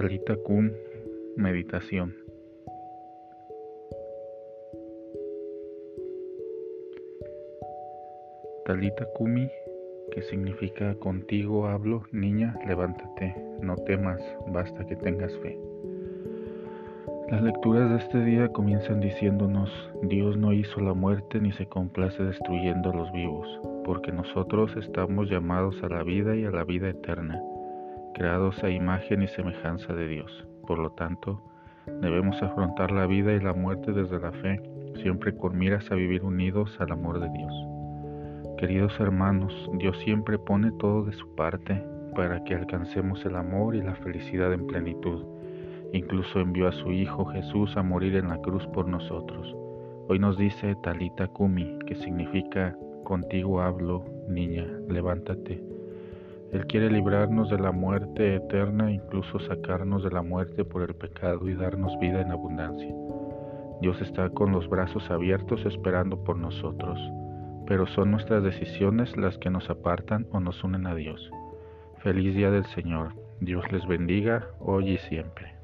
[0.00, 0.70] Talita Kum,
[1.36, 2.14] meditación.
[8.64, 9.50] Talita Kumi,
[10.10, 15.60] que significa contigo hablo, niña, levántate, no temas, basta que tengas fe.
[17.28, 19.70] Las lecturas de este día comienzan diciéndonos,
[20.04, 23.46] Dios no hizo la muerte ni se complace destruyendo a los vivos,
[23.84, 27.38] porque nosotros estamos llamados a la vida y a la vida eterna
[28.20, 30.46] creados a imagen y semejanza de Dios.
[30.66, 31.40] Por lo tanto,
[32.02, 34.60] debemos afrontar la vida y la muerte desde la fe,
[35.02, 37.54] siempre con miras a vivir unidos al amor de Dios.
[38.58, 41.82] Queridos hermanos, Dios siempre pone todo de su parte
[42.14, 45.24] para que alcancemos el amor y la felicidad en plenitud.
[45.94, 49.56] Incluso envió a su Hijo Jesús a morir en la cruz por nosotros.
[50.10, 55.79] Hoy nos dice Talita Kumi, que significa contigo hablo, niña, levántate
[56.52, 61.48] él quiere librarnos de la muerte eterna, incluso sacarnos de la muerte por el pecado
[61.48, 62.92] y darnos vida en abundancia.
[63.80, 66.98] Dios está con los brazos abiertos esperando por nosotros,
[67.66, 71.30] pero son nuestras decisiones las que nos apartan o nos unen a Dios.
[71.98, 73.14] Feliz día del Señor.
[73.40, 75.59] Dios les bendiga hoy y siempre.